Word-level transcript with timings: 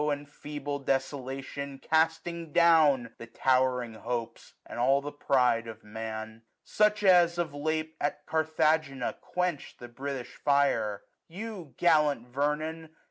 And 0.09 0.27
feeble 0.27 0.79
desolation, 0.79 1.77
casting 1.77 2.51
down 2.51 3.11
The 3.19 3.27
towering 3.27 3.93
hopes 3.93 4.55
and 4.65 4.79
all 4.79 4.99
the 4.99 5.11
pride 5.11 5.67
of 5.67 5.83
Man. 5.83 6.41
Such 6.63 7.03
as, 7.03 7.37
of 7.37 7.53
late, 7.53 7.93
at 8.01 8.25
Carthagena 8.25 9.17
quenchM 9.21 9.75
1040 9.75 9.75
The 9.77 9.87
British 9.89 10.35
fire. 10.37 11.03
You, 11.27 11.75
gallant 11.77 12.27
Vernon 12.29 12.89